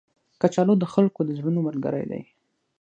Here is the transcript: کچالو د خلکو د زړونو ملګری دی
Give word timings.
کچالو 0.41 0.73
د 0.79 0.83
خلکو 0.93 1.19
د 1.25 1.29
زړونو 1.37 1.59
ملګری 1.67 2.05
دی 2.11 2.21